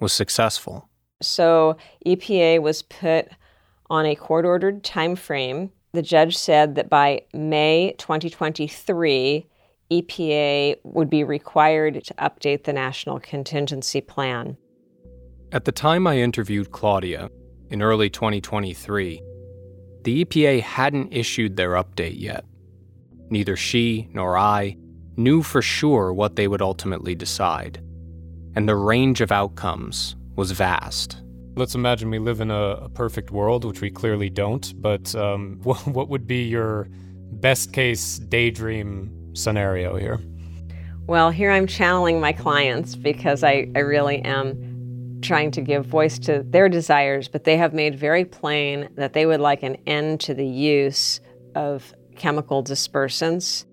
[0.00, 0.88] was successful.
[1.22, 3.28] So EPA was put
[3.88, 5.70] on a court ordered time frame.
[5.92, 9.46] The judge said that by May 2023,
[9.92, 14.56] EPA would be required to update the National Contingency Plan.
[15.52, 17.30] At the time I interviewed Claudia,
[17.70, 19.22] in early 2023,
[20.02, 22.44] the EPA hadn't issued their update yet.
[23.30, 24.76] Neither she nor I
[25.22, 27.78] knew for sure what they would ultimately decide,
[28.54, 31.22] and the range of outcomes was vast.
[31.56, 35.60] Let's imagine we live in a, a perfect world, which we clearly don't, but um,
[35.62, 36.88] what, what would be your
[37.32, 40.18] best case daydream scenario here?
[41.06, 46.18] Well, here I'm channeling my clients because I, I really am trying to give voice
[46.20, 50.20] to their desires, but they have made very plain that they would like an end
[50.20, 51.20] to the use
[51.54, 53.64] of chemical dispersants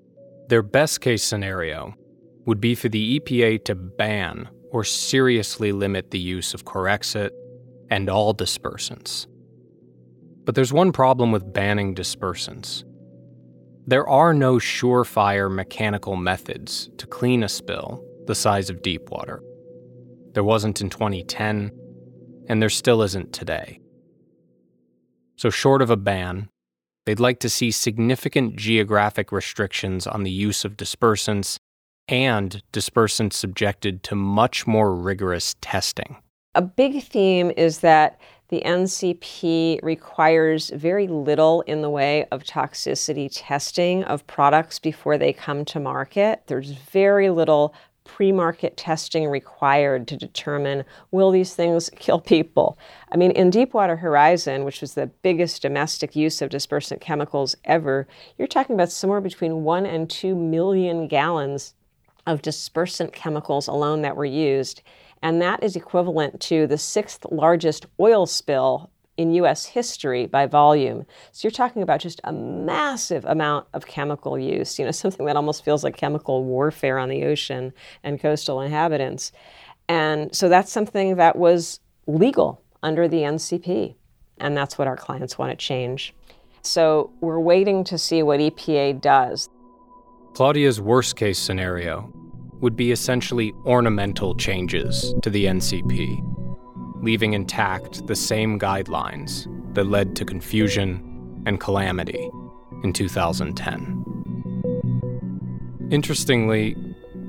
[0.48, 1.94] their best case scenario
[2.46, 7.32] would be for the EPA to ban or seriously limit the use of Corexit
[7.90, 9.28] and all dispersants.
[10.46, 12.84] But there's one problem with banning dispersants.
[13.86, 19.42] There are no surefire mechanical methods to clean a spill the size of Deepwater.
[20.34, 21.72] There wasn't in 2010,
[22.48, 23.80] and there still isn't today.
[25.38, 26.50] So, short of a ban,
[27.08, 31.58] They'd like to see significant geographic restrictions on the use of dispersants
[32.10, 36.18] and dispersants subjected to much more rigorous testing.
[36.54, 43.30] A big theme is that the NCP requires very little in the way of toxicity
[43.32, 46.42] testing of products before they come to market.
[46.48, 47.74] There's very little
[48.08, 52.80] pre market testing required to determine will these things kill people?
[53.12, 58.08] I mean, in Deepwater Horizon, which was the biggest domestic use of dispersant chemicals ever,
[58.38, 61.74] you're talking about somewhere between one and two million gallons
[62.26, 64.82] of dispersant chemicals alone that were used.
[65.22, 71.06] And that is equivalent to the sixth largest oil spill in US history by volume.
[71.32, 75.36] So you're talking about just a massive amount of chemical use, you know, something that
[75.36, 79.32] almost feels like chemical warfare on the ocean and coastal inhabitants.
[79.90, 83.96] And so that's something that was legal under the NCP.
[84.40, 86.14] And that's what our clients want to change.
[86.62, 89.50] So we're waiting to see what EPA does.
[90.34, 92.12] Claudia's worst case scenario
[92.60, 96.37] would be essentially ornamental changes to the NCP
[97.02, 102.30] leaving intact the same guidelines that led to confusion and calamity
[102.84, 104.04] in 2010.
[105.90, 106.76] Interestingly,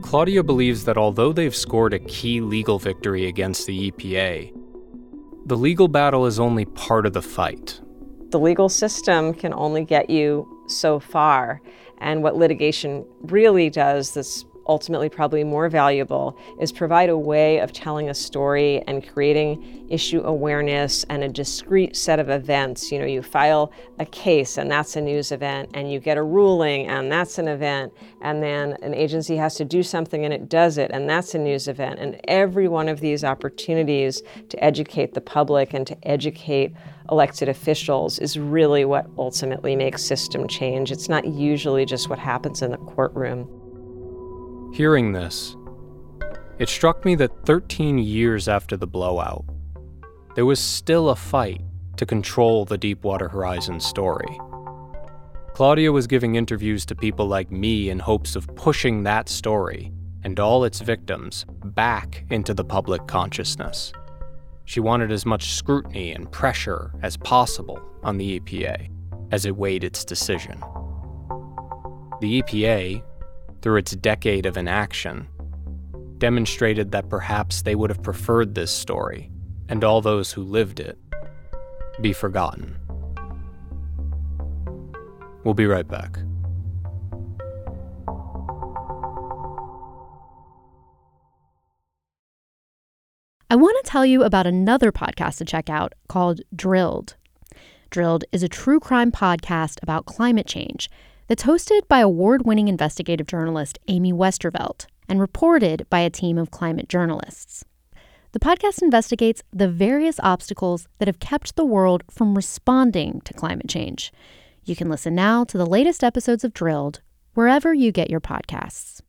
[0.02, 4.52] Claudia believes that although they've scored a key legal victory against the EPA,
[5.46, 7.80] the legal battle is only part of the fight.
[8.30, 11.62] The legal system can only get you so far.
[11.98, 17.72] And what litigation really does, this ultimately probably more valuable is provide a way of
[17.72, 22.92] telling a story and creating issue awareness and a discrete set of events.
[22.92, 26.22] You know, you file a case and that's a news event, and you get a
[26.22, 30.48] ruling and that's an event, and then an agency has to do something and it
[30.48, 31.98] does it, and that's a news event.
[31.98, 36.74] And every one of these opportunities to educate the public and to educate
[37.10, 40.92] elected officials is really what ultimately makes system change.
[40.92, 43.57] It's not usually just what happens in the courtroom.
[44.72, 45.56] Hearing this,
[46.58, 49.44] it struck me that 13 years after the blowout,
[50.34, 51.62] there was still a fight
[51.96, 54.38] to control the Deepwater Horizon story.
[55.54, 60.38] Claudia was giving interviews to people like me in hopes of pushing that story and
[60.38, 63.92] all its victims back into the public consciousness.
[64.64, 68.90] She wanted as much scrutiny and pressure as possible on the EPA
[69.32, 70.60] as it weighed its decision.
[72.20, 73.02] The EPA
[73.62, 75.28] through its decade of inaction,
[76.18, 79.30] demonstrated that perhaps they would have preferred this story,
[79.68, 80.98] and all those who lived it,
[82.00, 82.76] be forgotten.
[85.44, 86.18] We'll be right back.
[93.50, 97.16] I want to tell you about another podcast to check out called Drilled.
[97.88, 100.90] Drilled is a true crime podcast about climate change
[101.28, 106.50] that's hosted by award winning investigative journalist Amy Westervelt and reported by a team of
[106.50, 107.64] climate journalists.
[108.32, 113.68] The podcast investigates the various obstacles that have kept the world from responding to climate
[113.68, 114.12] change.
[114.64, 117.00] You can listen now to the latest episodes of Drilled
[117.34, 119.00] wherever you get your podcasts.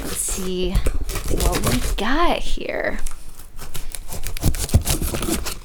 [0.00, 2.98] Let's see what we got here.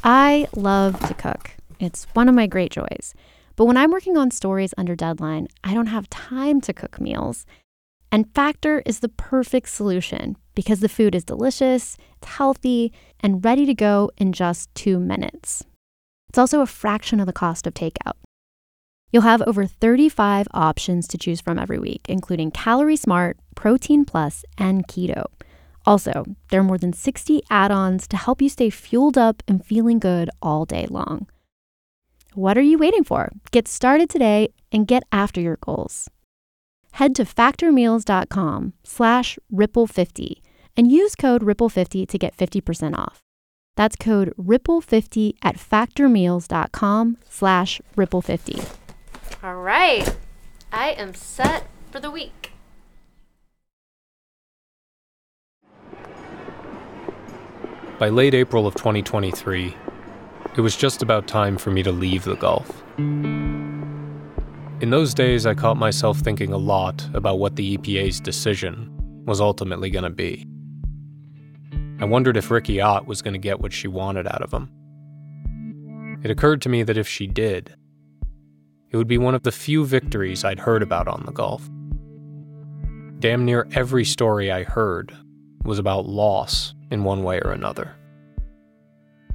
[0.04, 1.52] I love to cook.
[1.80, 3.14] It's one of my great joys.
[3.58, 7.46] But when I'm working on stories under deadline, I don't have time to cook meals.
[8.12, 13.66] And Factor is the perfect solution because the food is delicious, it's healthy, and ready
[13.66, 15.66] to go in just two minutes.
[16.30, 18.14] It's also a fraction of the cost of takeout.
[19.12, 24.46] You'll have over 35 options to choose from every week, including Calorie Smart, Protein Plus,
[24.58, 25.26] and Keto.
[25.86, 29.66] Also, there are more than 60 add ons to help you stay fueled up and
[29.66, 31.28] feeling good all day long.
[32.38, 33.32] What are you waiting for?
[33.50, 36.08] Get started today and get after your goals.
[36.92, 40.42] Head to factormeals.com slash ripple50
[40.78, 43.22] and use code ripple50 to get 50% off.
[43.76, 48.70] That's code ripple50 at factormeals.com slash ripple50.
[49.42, 50.16] All right.
[50.72, 52.52] I am set for the week.
[57.98, 59.76] By late April of 2023,
[60.58, 62.84] it was just about time for me to leave the Gulf.
[62.98, 68.92] In those days, I caught myself thinking a lot about what the EPA's decision
[69.28, 70.48] was ultimately going to be.
[72.00, 74.72] I wondered if Riki Ott was going to get what she wanted out of him.
[76.24, 77.76] It occurred to me that if she did,
[78.90, 81.70] it would be one of the few victories I'd heard about on the Gulf.
[83.20, 85.16] Damn near every story I heard
[85.64, 87.96] was about loss in one way or another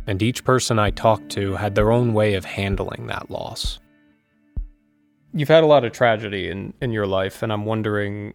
[0.06, 3.78] and each person I talked to had their own way of handling that loss.
[5.34, 8.34] You've had a lot of tragedy in, in your life, and I'm wondering,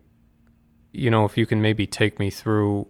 [0.91, 2.87] you know, if you can maybe take me through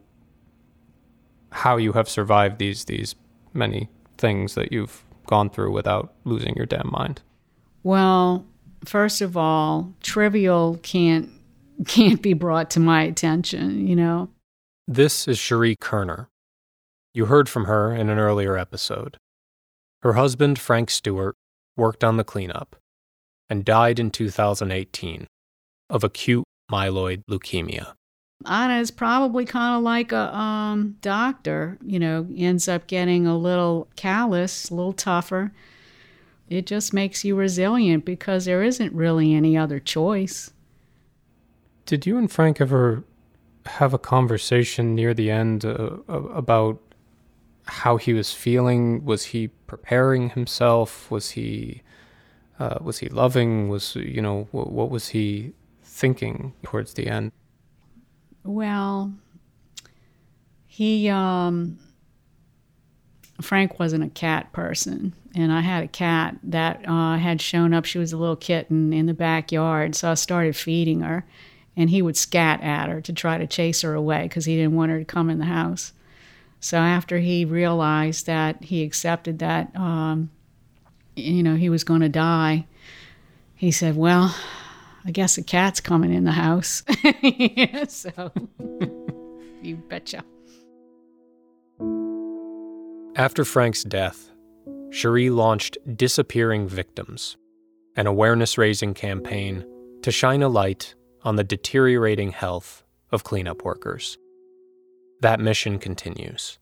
[1.52, 3.16] how you have survived these these
[3.54, 7.22] many things that you've gone through without losing your damn mind.
[7.84, 8.46] Well,
[8.86, 11.30] first of all, trivial can't
[11.88, 14.30] can't be brought to my attention, you know.
[14.88, 16.30] This is Cherie Kerner,
[17.18, 19.18] you heard from her in an earlier episode.
[20.04, 21.36] Her husband, Frank Stewart,
[21.76, 22.76] worked on the cleanup
[23.50, 25.26] and died in 2018
[25.90, 27.94] of acute myeloid leukemia.
[28.46, 33.36] Anna is probably kind of like a um, doctor, you know, ends up getting a
[33.36, 35.52] little callous, a little tougher.
[36.48, 40.52] It just makes you resilient because there isn't really any other choice.
[41.88, 43.04] Did you and Frank ever
[43.66, 46.80] have a conversation near the end uh, about
[47.68, 49.06] how he was feeling.
[49.06, 51.10] Was he preparing himself?
[51.12, 51.84] Was he
[52.60, 53.70] uh, was he loving?
[53.70, 55.54] Was you know what, was he
[55.84, 57.32] thinking towards the end?
[58.44, 59.14] Well,
[60.66, 61.80] he um,
[63.42, 67.86] Frank wasn't a cat person, and I had a cat that uh, had shown up.
[67.86, 71.26] She was a little kitten in the backyard, so I started feeding her,
[71.76, 74.76] and he would scat at her to try to chase her away because he didn't
[74.76, 75.94] want her to come in the house.
[76.68, 80.30] So after he realized that he accepted that, um,
[81.16, 82.68] you know, he was going to die,
[83.56, 84.36] he said, "Well,
[85.06, 86.84] I guess a cat's coming in the house.
[87.88, 88.34] so
[89.62, 90.26] you betcha.
[93.16, 94.30] After Frank's death,
[94.90, 97.38] Cherie launched Disappearing Victims,
[97.96, 99.66] an awareness raising campaign
[100.02, 104.18] to shine a light on the deteriorating health of cleanup workers.
[105.22, 106.60] That mission continues.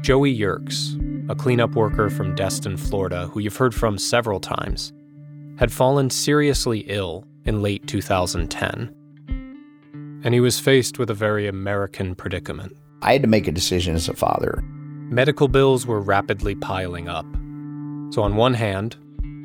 [0.00, 0.96] Joey Yerkes,
[1.30, 4.92] a cleanup worker from Destin, Florida, who you've heard from several times,
[5.58, 8.92] had fallen seriously ill in late 2010.
[10.24, 12.76] And he was faced with a very American predicament.
[13.00, 14.62] I had to make a decision as a father.
[15.10, 17.26] Medical bills were rapidly piling up.
[18.12, 18.96] So, on one hand,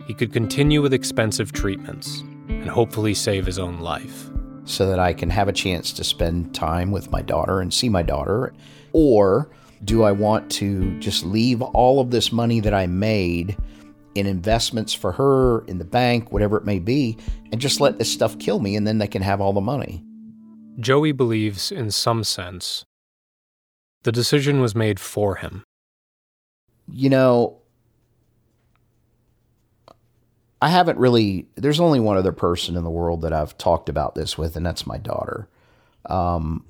[0.08, 4.30] he could continue with expensive treatments and hopefully save his own life.
[4.70, 7.90] So that I can have a chance to spend time with my daughter and see
[7.90, 8.54] my daughter.
[8.94, 9.50] Or
[9.84, 13.58] do I want to just leave all of this money that I made
[14.14, 17.18] in investments for her in the bank, whatever it may be,
[17.52, 20.04] and just let this stuff kill me and then they can have all the money?
[20.80, 22.86] Joey believes, in some sense,
[24.04, 25.64] the decision was made for him.
[26.88, 27.59] You know,
[30.62, 34.16] I haven't really, there's only one other person in the world that I've talked about
[34.16, 35.48] this with, and that's my daughter.
[36.06, 36.66] Um,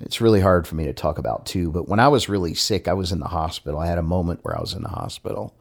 [0.00, 1.70] it's really hard for me to talk about too.
[1.70, 3.78] But when I was really sick, I was in the hospital.
[3.78, 5.54] I had a moment where I was in the hospital.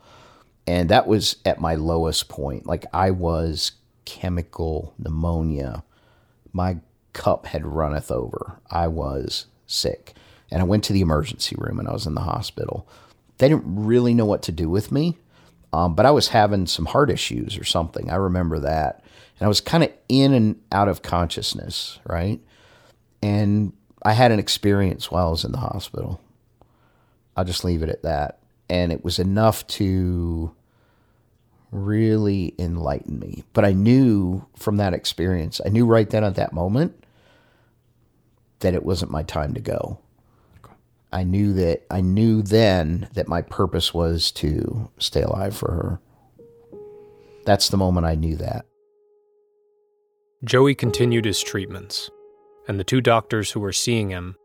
[0.66, 2.66] And that was at my lowest point.
[2.66, 3.74] Like I was
[4.05, 5.84] chemical pneumonia.
[6.53, 6.78] My
[7.14, 8.59] cup had runneth over.
[8.70, 10.14] I was sick.
[10.49, 12.88] And I went to the emergency room and I was in the hospital.
[13.38, 15.18] They didn't really know what to do with me.
[15.74, 18.09] Um, but I was having some heart issues or something.
[18.09, 19.03] I remember that.
[19.39, 22.39] And I was kind of in and out of consciousness, right?
[23.24, 26.19] And I had an experience while I was in the hospital.
[27.36, 28.39] I'll just leave it at that.
[28.69, 30.53] And it was enough to
[31.72, 33.43] really enlighten me.
[33.53, 37.03] But I knew from that experience, I knew right then at that moment
[38.59, 39.99] that it wasn't my time to go.
[41.14, 45.99] I knew that I knew then that my purpose was to stay alive for her.
[47.45, 48.66] That's the moment I knew that.
[50.43, 52.09] Joey continued his treatments
[52.68, 54.36] and the two doctors who were seeing him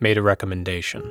[0.00, 1.10] made a recommendation.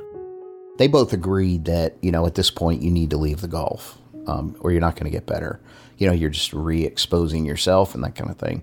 [0.78, 3.98] They both agreed that, you know, at this point you need to leave the Gulf
[4.26, 5.60] um, or you're not going to get better.
[5.98, 8.62] You know, you're just re exposing yourself and that kind of thing.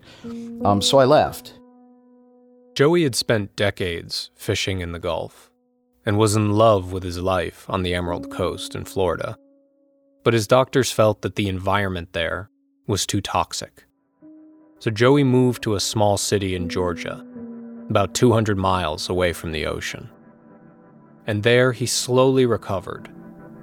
[0.64, 1.54] Um, so I left.
[2.76, 5.50] Joey had spent decades fishing in the Gulf
[6.06, 9.38] and was in love with his life on the Emerald Coast in Florida.
[10.24, 12.50] But his doctors felt that the environment there
[12.88, 13.86] was too toxic.
[14.80, 17.26] So Joey moved to a small city in Georgia
[17.90, 20.10] about 200 miles away from the ocean.
[21.28, 23.10] And there he slowly recovered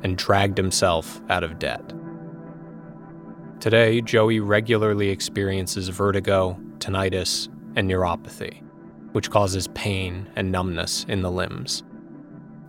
[0.03, 1.93] and dragged himself out of debt.
[3.61, 8.63] Today, Joey regularly experiences vertigo, tinnitus, and neuropathy,
[9.13, 11.83] which causes pain and numbness in the limbs.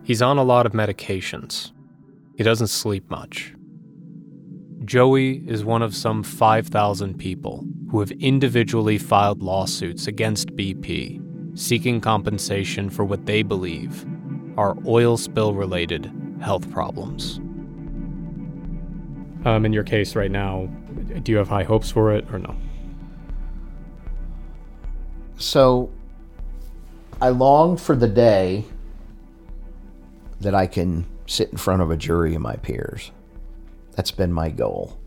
[0.04, 1.72] He's on a lot of medications.
[2.36, 3.54] He doesn't sleep much.
[4.84, 11.20] Joey is one of some 5,000 people who have individually filed lawsuits against BP
[11.54, 14.06] seeking compensation for what they believe
[14.56, 17.38] are oil spill related health problems.
[19.44, 20.66] Um, in your case right now,
[21.22, 22.56] do you have high hopes for it or no?
[25.36, 25.90] So,
[27.20, 28.64] I long for the day
[30.42, 33.10] that I can sit in front of a jury of my peers.
[33.92, 34.98] That's been my goal.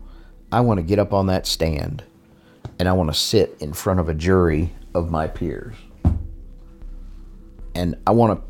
[0.50, 2.04] I want to get up on that stand
[2.78, 5.74] and I want to sit in front of a jury of my peers
[7.76, 8.46] and I want to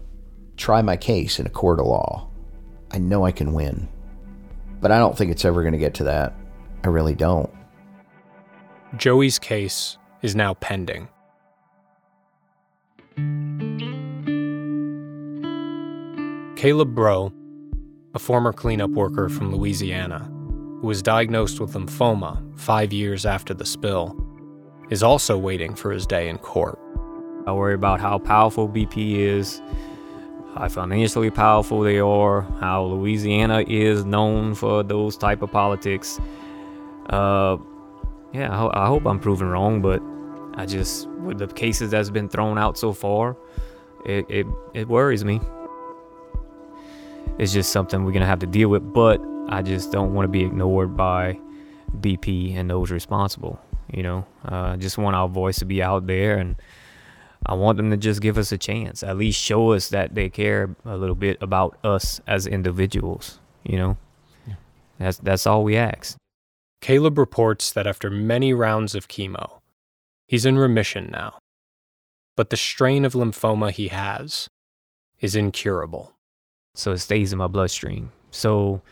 [0.57, 2.29] try my case in a court of law.
[2.93, 3.89] I know I can win,
[4.81, 6.35] but I don't think it's ever going to get to that.
[6.85, 7.51] I really don't.
[8.97, 11.09] Joey's case is now pending.
[16.57, 17.35] Caleb Bro,
[18.15, 20.21] a former cleanup worker from Louisiana,
[20.81, 24.17] who was diagnosed with lymphoma five years after the spill,
[24.89, 26.79] is also waiting for his day in court.
[27.47, 29.61] I worry about how powerful BP is,
[30.55, 36.19] how financially powerful they are, how Louisiana is known for those type of politics.
[37.11, 37.59] Uh,
[38.33, 40.03] yeah, I, ho- I hope I'm proven wrong, but
[40.55, 43.37] I just with the cases that's been thrown out so far,
[44.07, 45.39] it it, it worries me.
[47.39, 50.31] It's just something we're gonna have to deal with, but I just don't want to
[50.31, 51.39] be ignored by
[52.01, 53.61] BP and those responsible.
[53.93, 56.57] You know, uh, I just want our voice to be out there and
[57.45, 60.29] I want them to just give us a chance, at least show us that they
[60.29, 63.39] care a little bit about us as individuals.
[63.63, 63.97] You know,
[64.49, 64.55] yeah.
[64.99, 66.17] that's that's all we ask.
[66.81, 69.61] Caleb reports that after many rounds of chemo,
[70.27, 71.39] he's in remission now.
[72.37, 74.49] But the strain of lymphoma he has
[75.21, 76.16] is incurable.
[76.77, 78.13] So it stays in my bloodstream.
[78.31, 78.83] So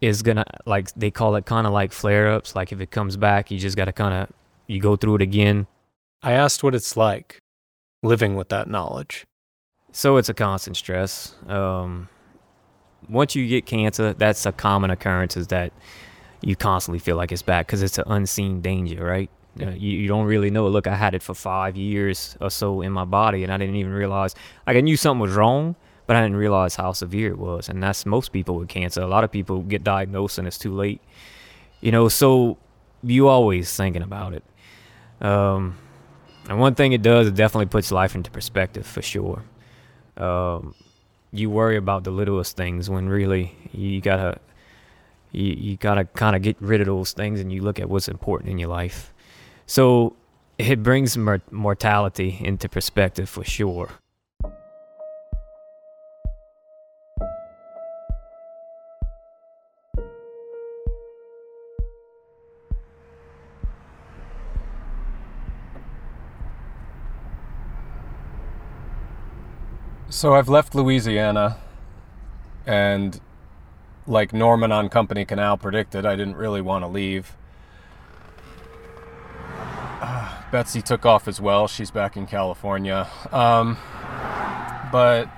[0.00, 2.54] it's gonna like they call it kind of like flare ups.
[2.54, 4.32] Like if it comes back, you just gotta kind of
[4.66, 5.66] you go through it again.
[6.22, 7.38] I asked what it's like
[8.02, 9.24] living with that knowledge.
[9.92, 11.34] So it's a constant stress.
[11.48, 12.08] Um,
[13.08, 15.36] once you get cancer, that's a common occurrence.
[15.36, 15.72] Is that
[16.42, 19.30] you constantly feel like it's back because it's an unseen danger, right?
[19.60, 20.66] Uh, you, you don't really know.
[20.68, 23.76] Look, I had it for five years or so in my body, and I didn't
[23.76, 24.34] even realize.
[24.66, 25.76] Like I knew something was wrong,
[26.06, 27.68] but I didn't realize how severe it was.
[27.68, 29.00] And that's most people with cancer.
[29.00, 31.00] A lot of people get diagnosed and it's too late.
[31.80, 32.58] You know, so
[33.02, 34.44] you always thinking about it.
[35.20, 35.76] Um,
[36.48, 39.42] and one thing it does, it definitely puts life into perspective for sure.
[40.16, 40.74] Um,
[41.32, 44.38] you worry about the littlest things when really you gotta
[45.32, 48.08] you, you gotta kind of get rid of those things and you look at what's
[48.08, 49.12] important in your life.
[49.66, 50.14] So
[50.58, 53.90] it brings mor- mortality into perspective for sure.
[70.24, 71.58] So I've left Louisiana,
[72.64, 73.20] and
[74.06, 77.36] like Norman on Company Canal predicted, I didn't really want to leave.
[80.00, 81.68] Uh, Betsy took off as well.
[81.68, 83.06] She's back in California.
[83.32, 83.76] Um,
[84.90, 85.28] but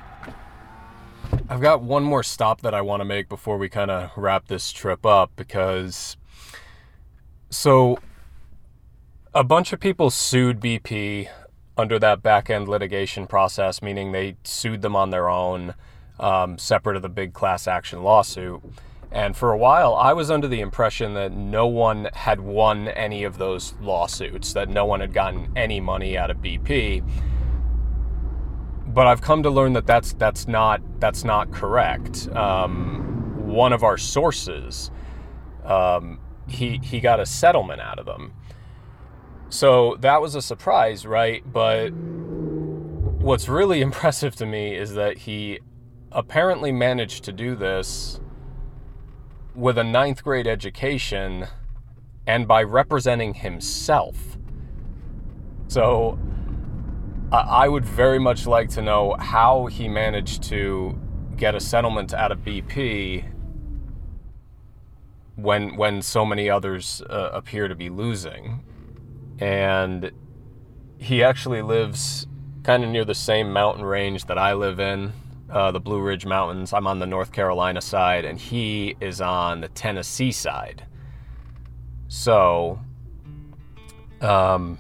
[1.48, 4.46] I've got one more stop that I want to make before we kind of wrap
[4.46, 6.16] this trip up because.
[7.50, 7.98] So,
[9.34, 11.28] a bunch of people sued BP
[11.76, 15.74] under that back end litigation process, meaning they sued them on their own,
[16.18, 18.62] um, separate of the big class action lawsuit.
[19.12, 23.24] And for a while, I was under the impression that no one had won any
[23.24, 27.02] of those lawsuits, that no one had gotten any money out of BP.
[28.86, 32.28] But I've come to learn that that's that's not that's not correct.
[32.28, 34.90] Um, one of our sources,
[35.64, 36.18] um,
[36.48, 38.32] he he got a settlement out of them.
[39.48, 41.42] So that was a surprise, right?
[41.50, 45.60] But what's really impressive to me is that he
[46.12, 48.20] apparently managed to do this
[49.54, 51.46] with a ninth grade education
[52.26, 54.36] and by representing himself.
[55.68, 56.18] So
[57.32, 60.98] I would very much like to know how he managed to
[61.36, 63.24] get a settlement out of BP
[65.34, 68.64] when when so many others uh, appear to be losing
[69.38, 70.10] and
[70.98, 72.26] he actually lives
[72.62, 75.12] kind of near the same mountain range that I live in,
[75.50, 76.72] uh, the Blue Ridge Mountains.
[76.72, 80.84] I'm on the North Carolina side, and he is on the Tennessee side.
[82.08, 82.80] So,
[84.20, 84.78] um,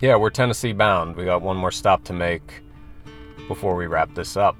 [0.00, 1.16] yeah, we're Tennessee bound.
[1.16, 2.62] We got one more stop to make
[3.48, 4.56] before we wrap this up.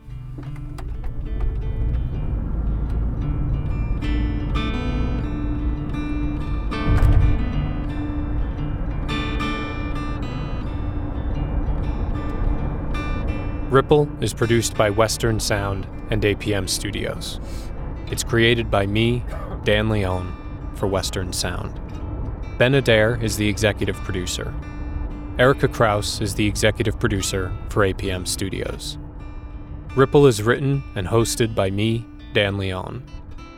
[13.70, 17.38] Ripple is produced by Western Sound and APM Studios.
[18.06, 19.22] It's created by me,
[19.64, 20.34] Dan Leone,
[20.74, 21.78] for Western Sound.
[22.56, 24.54] Ben Adair is the executive producer.
[25.38, 28.96] Erica Kraus is the executive producer for APM Studios.
[29.94, 33.04] Ripple is written and hosted by me, Dan Leone.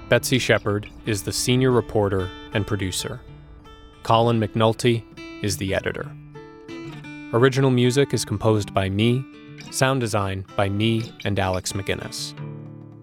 [0.08, 3.20] Betsy Shepard is the senior reporter and producer.
[4.02, 5.04] Colin McNulty
[5.40, 6.10] is the editor.
[7.32, 9.24] Original music is composed by me,
[9.70, 12.34] Sound design by me and Alex McGinnis.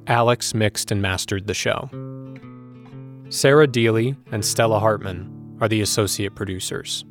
[0.08, 1.90] Alex mixed and mastered the show.
[3.30, 7.04] Sarah Deely and Stella Hartman are the associate producers.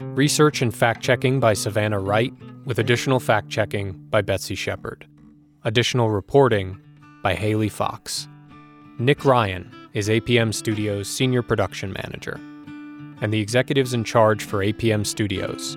[0.00, 2.32] Research and fact checking by Savannah Wright,
[2.64, 5.06] with additional fact checking by Betsy Shepard.
[5.64, 6.80] Additional reporting
[7.22, 8.28] by Haley Fox.
[8.98, 12.40] Nick Ryan is APM Studios' senior production manager.
[13.20, 15.76] And the executives in charge for APM Studios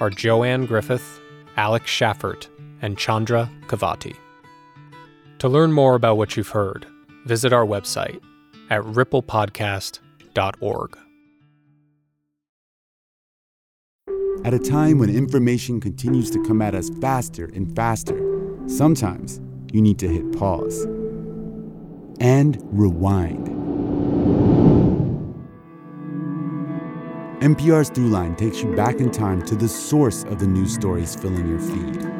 [0.00, 1.20] are Joanne Griffith,
[1.56, 2.48] Alex Schaffert,
[2.82, 4.16] and Chandra Kavati.
[5.38, 6.86] To learn more about what you've heard,
[7.24, 8.20] visit our website
[8.68, 10.98] at ripplepodcast.org.
[14.44, 18.18] At a time when information continues to come at us faster and faster,
[18.66, 19.40] sometimes
[19.72, 20.86] you need to hit pause
[22.20, 23.48] and rewind.
[27.40, 31.48] NPR's Throughline takes you back in time to the source of the news stories filling
[31.48, 32.19] your feed